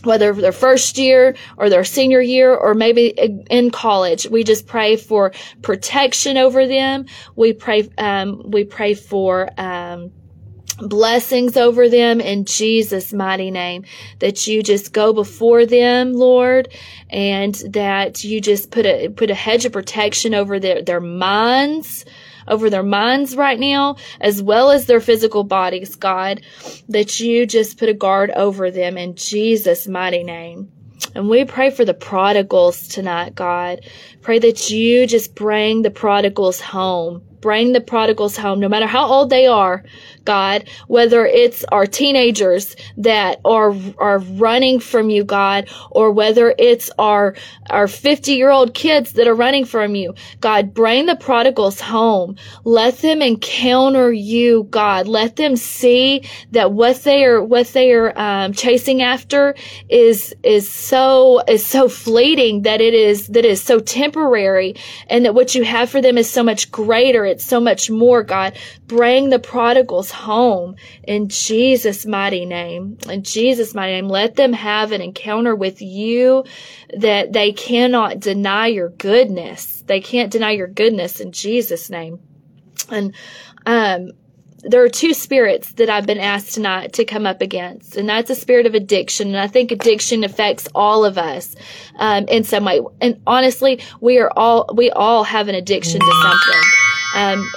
whether 0.03 0.33
their 0.33 0.53
first 0.53 0.99
year 0.99 1.37
or 1.57 1.69
their 1.69 1.85
senior 1.85 2.21
year 2.21 2.55
or 2.55 2.75
maybe 2.75 3.09
in 3.51 3.71
college. 3.71 4.27
We 4.29 4.45
just 4.45 4.67
pray 4.67 4.97
for 4.97 5.33
protection 5.63 6.37
over 6.37 6.67
them. 6.67 7.07
We 7.35 7.53
pray, 7.53 7.89
um, 7.99 8.43
we 8.51 8.65
pray 8.65 8.95
for, 8.95 9.49
um, 9.59 10.13
blessings 10.79 11.57
over 11.57 11.89
them 11.89 12.21
in 12.21 12.45
Jesus 12.45 13.13
mighty 13.13 13.51
name 13.51 13.85
that 14.19 14.47
you 14.47 14.63
just 14.63 14.93
go 14.93 15.13
before 15.13 15.65
them 15.65 16.13
Lord 16.13 16.69
and 17.09 17.55
that 17.71 18.25
you 18.25 18.41
just 18.41 18.71
put 18.71 18.85
a 18.85 19.09
put 19.09 19.31
a 19.31 19.35
hedge 19.35 19.65
of 19.65 19.73
protection 19.73 20.35
over 20.35 20.61
their 20.61 20.83
their 20.83 21.01
minds 21.01 22.05
over 22.49 22.71
their 22.71 22.83
minds 22.83 23.37
right 23.37 23.59
now, 23.59 23.97
as 24.21 24.43
well 24.43 24.71
as 24.71 24.87
their 24.87 25.01
physical 25.01 25.45
bodies, 25.45 25.95
God, 25.97 26.43
that 26.89 27.21
you 27.21 27.47
just 27.47 27.79
put 27.79 27.89
a 27.89 27.95
guard 27.95 28.31
over 28.31 28.71
them 28.71 28.97
in 28.97 29.17
Jesus' 29.17 29.87
mighty 29.87 30.23
name. 30.23 30.71
And 31.15 31.29
we 31.29 31.45
pray 31.45 31.71
for 31.71 31.85
the 31.85 31.95
prodigals 31.95 32.89
tonight, 32.89 33.35
God. 33.35 33.81
Pray 34.23 34.39
that 34.39 34.71
you 34.71 35.07
just 35.07 35.35
bring 35.35 35.83
the 35.83 35.91
prodigals 35.91 36.61
home. 36.61 37.23
Bring 37.47 37.75
the 37.75 37.81
prodigals 37.81 38.37
home, 38.37 38.59
no 38.59 38.69
matter 38.69 38.89
how 38.89 39.07
old 39.07 39.31
they 39.31 39.47
are, 39.47 39.85
God, 40.25 40.69
whether 40.89 41.25
it's 41.25 41.63
our 41.71 41.87
teenagers 41.87 42.75
that 42.97 43.41
are, 43.45 43.73
are 43.99 44.19
running 44.19 44.81
from 44.81 45.11
you, 45.11 45.23
God, 45.23 45.69
or 45.93 46.11
whether 46.11 46.57
it's 46.59 46.91
our, 46.99 47.37
our 47.71 47.87
50 47.87 48.33
year 48.33 48.51
old 48.51 48.75
kids 48.75 49.13
that 49.13 49.29
are 49.29 49.35
running 49.35 49.65
from 49.65 49.95
you. 49.95 50.15
God, 50.41 50.75
bring 50.75 51.07
the 51.07 51.15
prodigals 51.15 51.81
home. 51.81 52.35
Let 52.65 52.99
them 52.99 53.23
encounter 53.23 54.13
you, 54.13 54.65
God. 54.65 55.07
Let 55.07 55.37
them 55.37 55.55
see 55.55 56.29
that 56.51 56.73
what 56.73 57.05
they 57.05 57.25
are, 57.25 57.41
what 57.41 57.69
they 57.69 57.93
are, 57.93 58.13
um, 58.19 58.55
chasing 58.55 59.03
after 59.03 59.55
is, 59.89 60.35
is 60.43 60.69
so, 60.69 61.41
is 61.47 61.65
so 61.65 61.89
fleeting 61.89 62.63
that 62.63 62.81
it 62.81 62.93
is, 62.93 63.29
that 63.29 63.45
is 63.45 63.63
so 63.63 63.79
temporary 63.79 64.75
and 65.07 65.25
that 65.25 65.35
what 65.35 65.55
you 65.55 65.63
have 65.63 65.89
for 65.89 66.03
them 66.03 66.19
is 66.19 66.29
so 66.29 66.43
much 66.43 66.73
greater. 66.73 67.36
So 67.41 67.61
much 67.61 67.91
more, 67.91 68.23
God. 68.23 68.57
Bring 68.87 69.31
the 69.31 69.39
prodigals 69.39 70.11
home 70.11 70.77
in 71.05 71.29
Jesus' 71.29 72.07
mighty 72.07 72.45
name. 72.45 72.99
In 73.09 73.23
Jesus' 73.23 73.75
mighty 73.75 73.93
name, 73.93 74.09
let 74.09 74.37
them 74.37 74.53
have 74.53 74.93
an 74.93 75.01
encounter 75.01 75.55
with 75.55 75.83
you 75.83 76.45
that 76.97 77.33
they 77.33 77.53
cannot 77.53 78.21
deny 78.21 78.67
your 78.67 78.91
goodness. 78.91 79.83
They 79.87 80.01
can't 80.01 80.33
deny 80.33 80.53
your 80.53 80.69
goodness 80.69 81.21
in 81.21 81.33
Jesus' 81.33 81.91
name. 81.91 82.21
And, 82.91 83.15
um, 83.65 84.11
there 84.69 84.83
are 84.83 84.89
two 84.89 85.15
spirits 85.15 85.73
that 85.75 85.89
I've 85.89 86.07
been 86.07 86.19
asked 86.19 86.55
tonight 86.55 86.95
to 86.95 87.05
come 87.05 87.25
up 87.25 87.41
against, 87.41 87.97
and 87.97 88.09
that's 88.09 88.31
a 88.31 88.35
spirit 88.35 88.67
of 88.67 88.75
addiction. 88.75 89.29
And 89.29 89.37
I 89.37 89.47
think 89.47 89.71
addiction 89.71 90.25
affects 90.25 90.67
all 90.75 91.05
of 91.05 91.19
us 91.19 91.55
um, 91.99 92.27
in 92.29 92.43
some 92.43 92.65
way. 92.65 92.81
And 93.01 93.21
honestly, 93.27 93.81
we 94.01 94.19
are 94.19 94.31
all 94.37 94.69
we 94.75 94.91
all 94.91 95.25
have 95.25 95.49
an 95.49 95.55
addiction 95.55 96.01
to 96.01 96.13
something. 96.23 96.63
Um, 97.17 97.51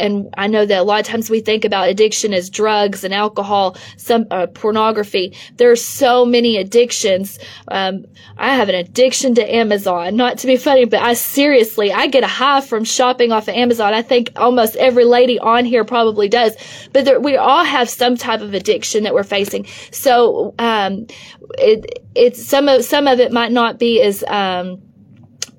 and 0.00 0.34
I 0.36 0.46
know 0.46 0.64
that 0.66 0.80
a 0.80 0.82
lot 0.82 1.00
of 1.00 1.06
times 1.06 1.30
we 1.30 1.40
think 1.40 1.64
about 1.64 1.88
addiction 1.88 2.32
as 2.32 2.50
drugs 2.50 3.04
and 3.04 3.12
alcohol, 3.12 3.76
some 3.96 4.26
uh, 4.30 4.46
pornography. 4.46 5.36
There 5.56 5.70
are 5.70 5.76
so 5.76 6.24
many 6.24 6.56
addictions. 6.56 7.38
Um, 7.68 8.06
I 8.36 8.54
have 8.54 8.68
an 8.68 8.74
addiction 8.74 9.34
to 9.36 9.54
Amazon. 9.54 10.16
Not 10.16 10.38
to 10.38 10.46
be 10.46 10.56
funny, 10.56 10.86
but 10.86 11.02
I 11.02 11.12
seriously, 11.14 11.92
I 11.92 12.06
get 12.06 12.24
a 12.24 12.28
high 12.28 12.62
from 12.62 12.84
shopping 12.84 13.30
off 13.30 13.48
of 13.48 13.54
Amazon. 13.54 13.92
I 13.94 14.02
think 14.02 14.32
almost 14.36 14.76
every 14.76 15.04
lady 15.04 15.38
on 15.38 15.64
here 15.64 15.84
probably 15.84 16.28
does. 16.28 16.56
But 16.92 17.04
there, 17.04 17.20
we 17.20 17.36
all 17.36 17.64
have 17.64 17.88
some 17.88 18.16
type 18.16 18.40
of 18.40 18.54
addiction 18.54 19.04
that 19.04 19.14
we're 19.14 19.22
facing. 19.22 19.66
So 19.90 20.54
um, 20.58 21.06
it, 21.58 22.02
it's 22.14 22.44
some 22.44 22.68
of 22.68 22.84
some 22.84 23.06
of 23.06 23.20
it 23.20 23.32
might 23.32 23.52
not 23.52 23.78
be 23.78 24.00
as 24.00 24.24
um, 24.24 24.82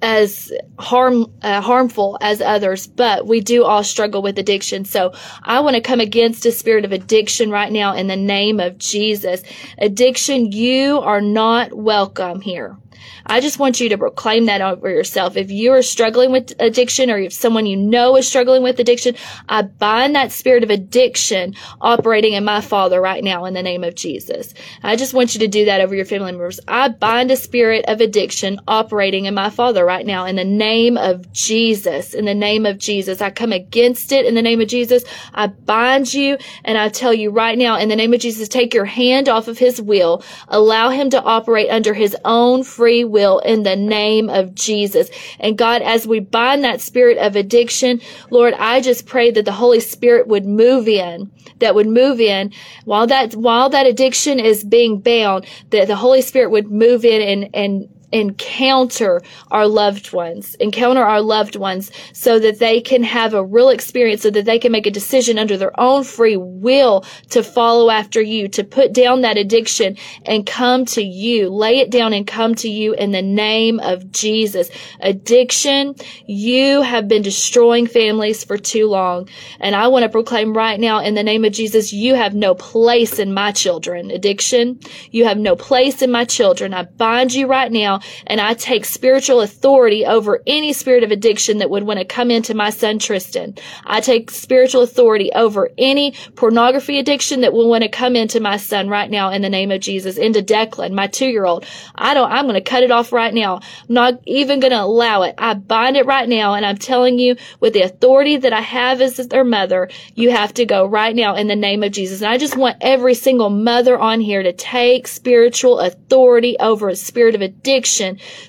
as 0.05 0.51
harm 0.77 1.25
uh, 1.41 1.59
harmful 1.61 2.15
as 2.21 2.39
others, 2.39 2.85
but 2.85 3.25
we 3.25 3.41
do 3.41 3.63
all 3.63 3.83
struggle 3.83 4.21
with 4.21 4.37
addiction. 4.37 4.85
So 4.85 5.13
I 5.41 5.61
want 5.61 5.75
to 5.77 5.81
come 5.81 5.99
against 5.99 6.45
a 6.45 6.51
spirit 6.51 6.85
of 6.85 6.91
addiction 6.91 7.49
right 7.49 7.71
now 7.71 7.95
in 7.95 8.05
the 8.05 8.15
name 8.15 8.59
of 8.59 8.77
Jesus. 8.77 9.41
Addiction, 9.79 10.51
you 10.51 10.99
are 10.99 11.21
not 11.21 11.73
welcome 11.73 12.39
here. 12.39 12.77
I 13.25 13.39
just 13.39 13.59
want 13.59 13.79
you 13.79 13.89
to 13.89 13.97
proclaim 13.97 14.45
that 14.45 14.61
over 14.61 14.89
yourself. 14.89 15.37
If 15.37 15.51
you 15.51 15.73
are 15.73 15.81
struggling 15.81 16.31
with 16.31 16.53
addiction 16.59 17.09
or 17.09 17.17
if 17.17 17.33
someone 17.33 17.65
you 17.65 17.77
know 17.77 18.15
is 18.17 18.27
struggling 18.27 18.63
with 18.63 18.79
addiction, 18.79 19.15
I 19.49 19.63
bind 19.63 20.15
that 20.15 20.31
spirit 20.31 20.63
of 20.63 20.69
addiction 20.69 21.55
operating 21.81 22.33
in 22.33 22.43
my 22.43 22.61
father 22.61 23.01
right 23.01 23.23
now 23.23 23.45
in 23.45 23.53
the 23.53 23.63
name 23.63 23.83
of 23.83 23.95
Jesus. 23.95 24.53
I 24.83 24.95
just 24.95 25.13
want 25.13 25.33
you 25.33 25.39
to 25.39 25.47
do 25.47 25.65
that 25.65 25.81
over 25.81 25.95
your 25.95 26.05
family 26.05 26.31
members. 26.31 26.59
I 26.67 26.89
bind 26.89 27.31
a 27.31 27.35
spirit 27.35 27.85
of 27.87 28.01
addiction 28.01 28.59
operating 28.67 29.25
in 29.25 29.33
my 29.33 29.49
father 29.49 29.83
right 29.85 30.05
now 30.05 30.25
in 30.25 30.35
the 30.35 30.45
name 30.45 30.97
of 30.97 31.31
Jesus. 31.33 32.13
In 32.13 32.25
the 32.25 32.33
name 32.33 32.65
of 32.65 32.77
Jesus. 32.77 33.21
I 33.21 33.31
come 33.31 33.51
against 33.51 34.11
it 34.11 34.25
in 34.25 34.35
the 34.35 34.41
name 34.41 34.61
of 34.61 34.67
Jesus. 34.67 35.03
I 35.33 35.47
bind 35.47 36.13
you 36.13 36.37
and 36.63 36.77
I 36.77 36.89
tell 36.89 37.13
you 37.13 37.31
right 37.31 37.57
now 37.57 37.77
in 37.77 37.89
the 37.89 37.95
name 37.95 38.13
of 38.13 38.19
Jesus, 38.19 38.47
take 38.47 38.73
your 38.73 38.85
hand 38.85 39.27
off 39.29 39.47
of 39.47 39.57
his 39.57 39.81
will. 39.81 40.23
Allow 40.47 40.89
him 40.89 41.09
to 41.09 41.21
operate 41.21 41.69
under 41.69 41.93
his 41.93 42.15
own 42.23 42.63
free 42.63 42.84
will 42.85 43.15
will 43.15 43.39
in 43.39 43.63
the 43.63 43.75
name 43.75 44.29
of 44.29 44.53
Jesus. 44.53 45.09
And 45.39 45.57
God, 45.57 45.81
as 45.81 46.05
we 46.05 46.19
bind 46.19 46.63
that 46.63 46.81
spirit 46.81 47.17
of 47.17 47.35
addiction, 47.35 48.01
Lord, 48.29 48.53
I 48.53 48.81
just 48.81 49.05
pray 49.05 49.31
that 49.31 49.45
the 49.45 49.51
Holy 49.51 49.79
Spirit 49.79 50.27
would 50.27 50.45
move 50.45 50.87
in, 50.87 51.31
that 51.59 51.75
would 51.75 51.87
move 51.87 52.19
in 52.19 52.51
while 52.83 53.07
that, 53.07 53.35
while 53.35 53.69
that 53.69 53.87
addiction 53.87 54.39
is 54.39 54.63
being 54.63 54.99
bound, 54.99 55.45
that 55.69 55.87
the 55.87 55.95
Holy 55.95 56.21
Spirit 56.21 56.51
would 56.51 56.69
move 56.69 57.05
in 57.05 57.21
and, 57.21 57.55
and 57.55 57.89
encounter 58.11 59.21
our 59.51 59.67
loved 59.67 60.13
ones, 60.13 60.55
encounter 60.55 61.03
our 61.03 61.21
loved 61.21 61.55
ones 61.55 61.91
so 62.13 62.39
that 62.39 62.59
they 62.59 62.81
can 62.81 63.03
have 63.03 63.33
a 63.33 63.43
real 63.43 63.69
experience, 63.69 64.21
so 64.21 64.29
that 64.29 64.45
they 64.45 64.59
can 64.59 64.71
make 64.71 64.85
a 64.85 64.91
decision 64.91 65.37
under 65.37 65.57
their 65.57 65.77
own 65.79 66.03
free 66.03 66.37
will 66.37 67.05
to 67.29 67.43
follow 67.43 67.89
after 67.89 68.21
you, 68.21 68.47
to 68.47 68.63
put 68.63 68.93
down 68.93 69.21
that 69.21 69.37
addiction 69.37 69.97
and 70.25 70.45
come 70.45 70.85
to 70.85 71.03
you, 71.03 71.49
lay 71.49 71.79
it 71.79 71.89
down 71.89 72.13
and 72.13 72.27
come 72.27 72.55
to 72.55 72.69
you 72.69 72.93
in 72.93 73.11
the 73.11 73.21
name 73.21 73.79
of 73.79 74.11
Jesus. 74.11 74.69
Addiction, 74.99 75.95
you 76.25 76.81
have 76.81 77.07
been 77.07 77.21
destroying 77.21 77.87
families 77.87 78.43
for 78.43 78.57
too 78.57 78.87
long. 78.87 79.27
And 79.59 79.75
I 79.75 79.87
want 79.87 80.03
to 80.03 80.09
proclaim 80.09 80.55
right 80.55 80.79
now 80.79 80.99
in 80.99 81.15
the 81.15 81.23
name 81.23 81.45
of 81.45 81.53
Jesus, 81.53 81.93
you 81.93 82.15
have 82.15 82.33
no 82.33 82.55
place 82.55 83.19
in 83.19 83.33
my 83.33 83.51
children. 83.51 84.11
Addiction, 84.11 84.79
you 85.11 85.25
have 85.25 85.37
no 85.37 85.55
place 85.55 86.01
in 86.01 86.11
my 86.11 86.25
children. 86.25 86.73
I 86.73 86.83
bind 86.83 87.33
you 87.33 87.47
right 87.47 87.71
now 87.71 87.94
and 88.27 88.41
I 88.41 88.53
take 88.53 88.85
spiritual 88.85 89.41
authority 89.41 90.05
over 90.05 90.41
any 90.47 90.73
spirit 90.73 91.03
of 91.03 91.11
addiction 91.11 91.59
that 91.59 91.69
would 91.69 91.83
want 91.83 91.99
to 91.99 92.05
come 92.05 92.31
into 92.31 92.53
my 92.53 92.69
son 92.69 92.99
Tristan. 92.99 93.55
I 93.85 94.01
take 94.01 94.31
spiritual 94.31 94.81
authority 94.81 95.31
over 95.33 95.69
any 95.77 96.13
pornography 96.35 96.99
addiction 96.99 97.41
that 97.41 97.53
will 97.53 97.69
want 97.69 97.83
to 97.83 97.89
come 97.89 98.15
into 98.15 98.39
my 98.39 98.57
son 98.57 98.89
right 98.89 99.09
now 99.09 99.29
in 99.31 99.41
the 99.41 99.49
name 99.49 99.71
of 99.71 99.81
Jesus, 99.81 100.17
into 100.17 100.41
Declan, 100.41 100.93
my 100.93 101.07
two 101.07 101.27
year 101.27 101.45
old. 101.45 101.65
I 101.95 102.13
don't, 102.13 102.31
I'm 102.31 102.45
going 102.45 102.55
to 102.55 102.61
cut 102.61 102.83
it 102.83 102.91
off 102.91 103.11
right 103.11 103.33
now. 103.33 103.55
I'm 103.55 103.61
not 103.89 104.21
even 104.25 104.59
going 104.59 104.71
to 104.71 104.81
allow 104.81 105.23
it. 105.23 105.35
I 105.37 105.53
bind 105.53 105.97
it 105.97 106.05
right 106.05 106.27
now. 106.27 106.53
And 106.53 106.65
I'm 106.65 106.77
telling 106.77 107.19
you 107.19 107.35
with 107.59 107.73
the 107.73 107.81
authority 107.81 108.37
that 108.37 108.53
I 108.53 108.61
have 108.61 109.01
as 109.01 109.17
their 109.17 109.43
mother, 109.43 109.89
you 110.13 110.31
have 110.31 110.53
to 110.55 110.65
go 110.65 110.85
right 110.85 111.15
now 111.15 111.35
in 111.35 111.47
the 111.47 111.55
name 111.55 111.83
of 111.83 111.91
Jesus. 111.91 112.21
And 112.21 112.29
I 112.29 112.37
just 112.37 112.57
want 112.57 112.77
every 112.81 113.13
single 113.13 113.49
mother 113.49 113.97
on 113.97 114.19
here 114.19 114.43
to 114.43 114.53
take 114.53 115.07
spiritual 115.07 115.79
authority 115.79 116.57
over 116.59 116.89
a 116.89 116.95
spirit 116.95 117.35
of 117.35 117.41
addiction 117.41 117.84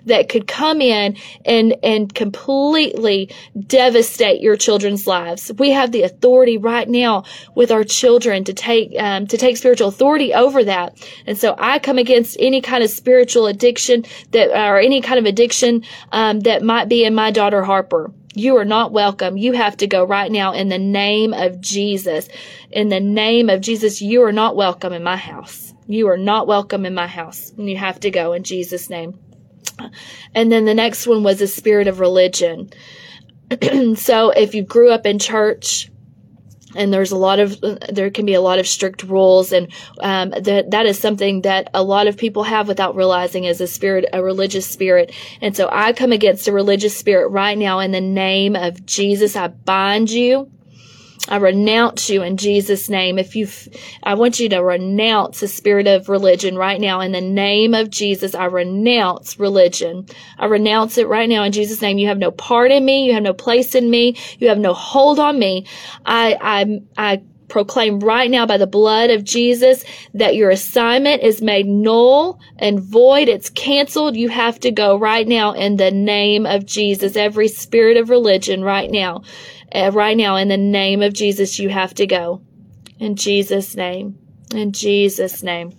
that 0.06 0.28
could 0.28 0.46
come 0.46 0.80
in 0.80 1.16
and, 1.44 1.76
and 1.82 2.14
completely 2.14 3.30
devastate 3.66 4.40
your 4.40 4.56
children's 4.56 5.06
lives. 5.06 5.52
We 5.58 5.70
have 5.70 5.92
the 5.92 6.02
authority 6.02 6.58
right 6.58 6.88
now 6.88 7.24
with 7.54 7.70
our 7.70 7.84
children 7.84 8.44
to 8.44 8.54
take, 8.54 8.94
um, 8.98 9.26
to 9.26 9.36
take 9.36 9.56
spiritual 9.56 9.88
authority 9.88 10.34
over 10.34 10.64
that. 10.64 10.98
And 11.26 11.36
so 11.36 11.54
I 11.58 11.78
come 11.78 11.98
against 11.98 12.36
any 12.40 12.60
kind 12.60 12.82
of 12.82 12.90
spiritual 12.90 13.46
addiction 13.46 14.04
that, 14.32 14.50
or 14.50 14.78
any 14.78 15.00
kind 15.00 15.18
of 15.18 15.26
addiction, 15.26 15.84
um, 16.12 16.40
that 16.40 16.62
might 16.62 16.88
be 16.88 17.04
in 17.04 17.14
my 17.14 17.30
daughter 17.30 17.62
Harper. 17.62 18.12
You 18.34 18.58
are 18.58 18.66
not 18.66 18.92
welcome. 18.92 19.38
You 19.38 19.52
have 19.52 19.78
to 19.78 19.86
go 19.86 20.04
right 20.04 20.30
now 20.30 20.52
in 20.52 20.68
the 20.68 20.78
name 20.78 21.32
of 21.32 21.58
Jesus. 21.60 22.28
In 22.70 22.90
the 22.90 23.00
name 23.00 23.48
of 23.48 23.62
Jesus, 23.62 24.02
you 24.02 24.24
are 24.24 24.32
not 24.32 24.56
welcome 24.56 24.92
in 24.92 25.02
my 25.02 25.16
house. 25.16 25.72
You 25.86 26.08
are 26.08 26.18
not 26.18 26.46
welcome 26.46 26.84
in 26.84 26.92
my 26.92 27.06
house. 27.06 27.50
And 27.56 27.70
you 27.70 27.78
have 27.78 27.98
to 28.00 28.10
go 28.10 28.34
in 28.34 28.42
Jesus' 28.42 28.90
name. 28.90 29.18
And 30.34 30.50
then 30.50 30.64
the 30.64 30.74
next 30.74 31.06
one 31.06 31.22
was 31.22 31.40
a 31.40 31.46
spirit 31.46 31.88
of 31.88 32.00
religion. 32.00 32.70
so 33.96 34.30
if 34.30 34.54
you 34.54 34.62
grew 34.62 34.90
up 34.90 35.06
in 35.06 35.18
church, 35.18 35.90
and 36.74 36.92
there's 36.92 37.12
a 37.12 37.16
lot 37.16 37.38
of 37.38 37.58
there 37.90 38.10
can 38.10 38.26
be 38.26 38.34
a 38.34 38.40
lot 38.40 38.58
of 38.58 38.66
strict 38.66 39.02
rules 39.04 39.50
and 39.52 39.72
um, 40.00 40.30
that 40.30 40.70
that 40.70 40.84
is 40.84 40.98
something 40.98 41.42
that 41.42 41.70
a 41.72 41.82
lot 41.82 42.06
of 42.06 42.18
people 42.18 42.42
have 42.42 42.68
without 42.68 42.94
realizing 42.94 43.44
is 43.44 43.60
a 43.60 43.66
spirit 43.66 44.04
a 44.12 44.22
religious 44.22 44.66
spirit. 44.66 45.12
And 45.40 45.56
so 45.56 45.68
i 45.72 45.92
come 45.92 46.12
against 46.12 46.48
a 46.48 46.52
religious 46.52 46.94
spirit 46.94 47.28
right 47.28 47.56
now 47.56 47.78
in 47.78 47.92
the 47.92 48.00
name 48.00 48.56
of 48.56 48.84
jesus. 48.84 49.36
I 49.36 49.48
bind 49.48 50.10
you 50.10 50.50
I 51.28 51.36
renounce 51.36 52.08
you 52.08 52.22
in 52.22 52.36
Jesus' 52.36 52.88
name. 52.88 53.18
If 53.18 53.34
you, 53.34 53.48
I 54.02 54.14
want 54.14 54.38
you 54.38 54.48
to 54.50 54.58
renounce 54.58 55.40
the 55.40 55.48
spirit 55.48 55.86
of 55.86 56.08
religion 56.08 56.56
right 56.56 56.80
now 56.80 57.00
in 57.00 57.12
the 57.12 57.20
name 57.20 57.74
of 57.74 57.90
Jesus. 57.90 58.34
I 58.34 58.44
renounce 58.44 59.38
religion. 59.38 60.06
I 60.38 60.46
renounce 60.46 60.98
it 60.98 61.08
right 61.08 61.28
now 61.28 61.42
in 61.42 61.52
Jesus' 61.52 61.82
name. 61.82 61.98
You 61.98 62.08
have 62.08 62.18
no 62.18 62.30
part 62.30 62.70
in 62.70 62.84
me. 62.84 63.06
You 63.06 63.14
have 63.14 63.22
no 63.22 63.34
place 63.34 63.74
in 63.74 63.90
me. 63.90 64.16
You 64.38 64.48
have 64.48 64.58
no 64.58 64.72
hold 64.72 65.18
on 65.18 65.38
me. 65.38 65.66
I, 66.04 66.38
I, 66.40 66.80
I 66.96 67.22
proclaim 67.48 68.00
right 68.00 68.30
now 68.30 68.46
by 68.46 68.56
the 68.56 68.66
blood 68.66 69.10
of 69.10 69.24
Jesus 69.24 69.84
that 70.14 70.34
your 70.34 70.50
assignment 70.50 71.22
is 71.22 71.42
made 71.42 71.66
null 71.66 72.40
and 72.58 72.80
void. 72.80 73.28
It's 73.28 73.50
canceled. 73.50 74.16
You 74.16 74.28
have 74.28 74.58
to 74.60 74.70
go 74.70 74.98
right 74.98 75.26
now 75.26 75.52
in 75.52 75.76
the 75.76 75.90
name 75.90 76.46
of 76.46 76.66
Jesus. 76.66 77.16
Every 77.16 77.48
spirit 77.48 77.96
of 77.96 78.10
religion 78.10 78.62
right 78.62 78.90
now 78.90 79.22
uh, 79.74 79.90
right 79.92 80.16
now, 80.16 80.36
in 80.36 80.48
the 80.48 80.56
name 80.56 81.02
of 81.02 81.12
Jesus, 81.12 81.58
you 81.58 81.68
have 81.68 81.94
to 81.94 82.06
go. 82.06 82.42
In 82.98 83.16
Jesus' 83.16 83.74
name. 83.74 84.18
In 84.54 84.72
Jesus' 84.72 85.42
name. 85.42 85.72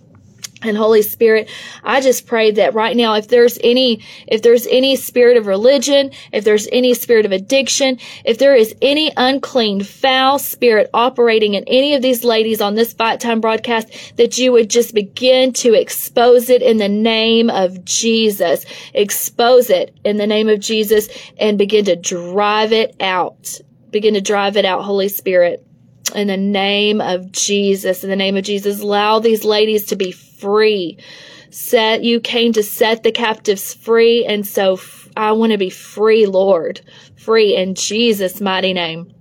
And 0.60 0.76
Holy 0.76 1.02
Spirit, 1.02 1.48
I 1.84 2.00
just 2.00 2.26
pray 2.26 2.50
that 2.52 2.74
right 2.74 2.96
now, 2.96 3.14
if 3.14 3.28
there's 3.28 3.58
any, 3.62 4.02
if 4.26 4.42
there's 4.42 4.66
any 4.66 4.96
spirit 4.96 5.36
of 5.36 5.46
religion, 5.46 6.10
if 6.32 6.42
there's 6.42 6.66
any 6.72 6.94
spirit 6.94 7.24
of 7.24 7.30
addiction, 7.30 7.98
if 8.24 8.38
there 8.38 8.56
is 8.56 8.74
any 8.82 9.12
unclean, 9.16 9.84
foul 9.84 10.40
spirit 10.40 10.90
operating 10.92 11.54
in 11.54 11.62
any 11.68 11.94
of 11.94 12.02
these 12.02 12.24
ladies 12.24 12.60
on 12.60 12.74
this 12.74 12.92
Fight 12.92 13.20
Time 13.20 13.40
broadcast, 13.40 14.16
that 14.16 14.36
you 14.36 14.50
would 14.50 14.68
just 14.68 14.94
begin 14.94 15.52
to 15.54 15.74
expose 15.74 16.50
it 16.50 16.60
in 16.60 16.78
the 16.78 16.88
name 16.88 17.50
of 17.50 17.84
Jesus. 17.84 18.64
Expose 18.94 19.70
it 19.70 19.96
in 20.04 20.16
the 20.16 20.26
name 20.26 20.48
of 20.48 20.58
Jesus 20.58 21.08
and 21.38 21.56
begin 21.56 21.84
to 21.84 21.94
drive 21.94 22.72
it 22.72 22.96
out 23.00 23.60
begin 23.90 24.14
to 24.14 24.20
drive 24.20 24.56
it 24.56 24.64
out, 24.64 24.84
Holy 24.84 25.08
Spirit. 25.08 25.64
In 26.14 26.28
the 26.28 26.36
name 26.36 27.00
of 27.00 27.32
Jesus, 27.32 28.02
in 28.02 28.10
the 28.10 28.16
name 28.16 28.36
of 28.36 28.44
Jesus, 28.44 28.80
allow 28.80 29.18
these 29.18 29.44
ladies 29.44 29.84
to 29.86 29.96
be 29.96 30.10
free. 30.10 30.98
Set, 31.50 32.02
you 32.02 32.20
came 32.20 32.52
to 32.54 32.62
set 32.62 33.02
the 33.02 33.12
captives 33.12 33.74
free. 33.74 34.24
And 34.24 34.46
so 34.46 34.78
I 35.16 35.32
want 35.32 35.52
to 35.52 35.58
be 35.58 35.70
free, 35.70 36.26
Lord, 36.26 36.80
free 37.16 37.56
in 37.56 37.74
Jesus' 37.74 38.40
mighty 38.40 38.72
name 38.72 39.12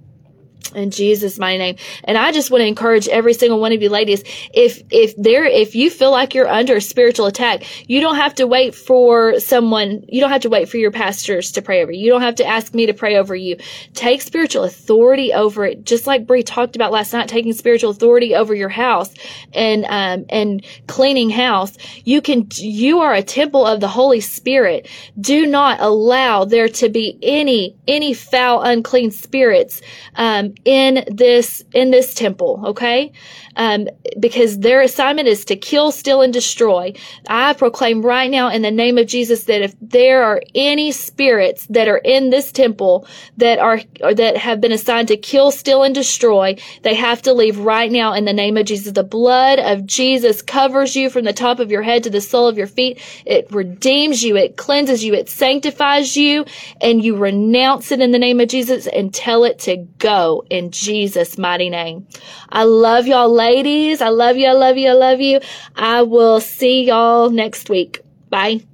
in 0.75 0.91
Jesus 0.91 1.39
mighty 1.39 1.57
name. 1.57 1.75
And 2.03 2.17
I 2.17 2.31
just 2.31 2.51
want 2.51 2.61
to 2.61 2.67
encourage 2.67 3.07
every 3.07 3.33
single 3.33 3.59
one 3.59 3.71
of 3.71 3.81
you 3.81 3.89
ladies, 3.89 4.23
if, 4.53 4.81
if 4.89 5.15
there, 5.15 5.45
if 5.45 5.75
you 5.75 5.89
feel 5.89 6.11
like 6.11 6.33
you're 6.33 6.47
under 6.47 6.77
a 6.77 6.81
spiritual 6.81 7.25
attack, 7.25 7.63
you 7.89 8.01
don't 8.01 8.15
have 8.15 8.35
to 8.35 8.47
wait 8.47 8.75
for 8.75 9.39
someone, 9.39 10.03
you 10.07 10.21
don't 10.21 10.31
have 10.31 10.41
to 10.41 10.49
wait 10.49 10.69
for 10.69 10.77
your 10.77 10.91
pastors 10.91 11.51
to 11.53 11.61
pray 11.61 11.81
over 11.81 11.91
you. 11.91 12.05
You 12.05 12.11
don't 12.11 12.21
have 12.21 12.35
to 12.35 12.45
ask 12.45 12.73
me 12.73 12.85
to 12.85 12.93
pray 12.93 13.17
over 13.17 13.35
you. 13.35 13.57
Take 13.93 14.21
spiritual 14.21 14.63
authority 14.63 15.33
over 15.33 15.65
it, 15.65 15.85
just 15.85 16.07
like 16.07 16.27
Bree 16.27 16.43
talked 16.43 16.75
about 16.75 16.91
last 16.91 17.13
night, 17.13 17.27
taking 17.27 17.53
spiritual 17.53 17.91
authority 17.91 18.35
over 18.35 18.53
your 18.53 18.69
house 18.69 19.13
and, 19.53 19.85
um, 19.85 20.25
and 20.29 20.65
cleaning 20.87 21.29
house. 21.29 21.77
You 22.03 22.21
can, 22.21 22.47
you 22.55 22.99
are 22.99 23.13
a 23.13 23.23
temple 23.23 23.65
of 23.65 23.79
the 23.79 23.87
Holy 23.87 24.21
Spirit. 24.21 24.89
Do 25.19 25.45
not 25.45 25.79
allow 25.79 26.45
there 26.45 26.69
to 26.69 26.89
be 26.89 27.17
any, 27.21 27.75
any 27.87 28.13
foul, 28.13 28.61
unclean 28.61 29.11
spirits, 29.11 29.81
um, 30.15 30.53
in 30.65 31.03
this 31.07 31.63
in 31.73 31.91
this 31.91 32.13
temple 32.13 32.61
okay 32.65 33.11
um, 33.57 33.87
because 34.19 34.59
their 34.59 34.81
assignment 34.81 35.27
is 35.27 35.43
to 35.45 35.55
kill 35.55 35.91
steal 35.91 36.21
and 36.21 36.31
destroy. 36.31 36.93
I 37.27 37.53
proclaim 37.53 38.01
right 38.01 38.31
now 38.31 38.49
in 38.49 38.61
the 38.61 38.71
name 38.71 38.97
of 38.97 39.07
jesus 39.07 39.43
that 39.45 39.61
if 39.61 39.75
there 39.81 40.23
are 40.23 40.41
any 40.55 40.91
spirits 40.91 41.67
that 41.67 41.87
are 41.87 41.97
in 41.97 42.29
this 42.29 42.51
temple 42.51 43.07
that 43.37 43.59
are 43.59 43.81
that 44.13 44.37
have 44.37 44.61
been 44.61 44.71
assigned 44.71 45.09
to 45.09 45.17
kill 45.17 45.51
steal 45.51 45.83
and 45.83 45.93
destroy 45.93 46.55
they 46.83 46.93
have 46.95 47.21
to 47.23 47.33
leave 47.33 47.57
right 47.57 47.91
now 47.91 48.13
in 48.13 48.25
the 48.25 48.33
name 48.33 48.57
of 48.57 48.65
jesus. 48.65 48.93
The 48.93 49.03
blood 49.03 49.59
of 49.59 49.85
jesus 49.85 50.41
covers 50.41 50.95
you 50.95 51.09
from 51.09 51.25
the 51.25 51.33
top 51.33 51.59
of 51.59 51.71
your 51.71 51.81
head 51.81 52.03
to 52.03 52.09
the 52.09 52.21
sole 52.21 52.47
of 52.47 52.57
your 52.57 52.67
feet. 52.67 53.01
It 53.25 53.51
redeems 53.51 54.23
you. 54.23 54.35
It 54.37 54.57
cleanses 54.57 55.03
you. 55.03 55.13
It 55.13 55.29
sanctifies 55.29 56.15
you. 56.15 56.45
And 56.81 57.03
you 57.03 57.17
renounce 57.17 57.91
it 57.91 57.99
in 58.01 58.11
the 58.11 58.19
name 58.19 58.39
of 58.39 58.49
jesus 58.49 58.87
and 58.87 59.13
tell 59.13 59.43
it 59.43 59.59
to 59.59 59.77
go 59.97 60.45
in 60.49 60.71
Jesus' 60.71 61.37
mighty 61.37 61.69
name. 61.69 62.07
I 62.49 62.63
love 62.63 63.07
y'all 63.07 63.29
ladies. 63.47 64.01
I 64.01 64.09
love 64.09 64.37
you. 64.37 64.47
I 64.47 64.53
love 64.53 64.77
you. 64.77 64.89
I 64.89 64.93
love 64.93 65.21
you. 65.21 65.39
I 65.75 66.01
will 66.01 66.39
see 66.39 66.83
y'all 66.85 67.29
next 67.29 67.69
week. 67.69 68.01
Bye. 68.29 68.66